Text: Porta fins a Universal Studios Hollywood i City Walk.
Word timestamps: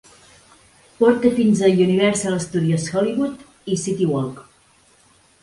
Porta 1.01 1.31
fins 1.39 1.61
a 1.67 1.69
Universal 1.85 2.39
Studios 2.47 2.87
Hollywood 2.95 3.45
i 3.75 3.79
City 3.85 4.11
Walk. 4.17 4.43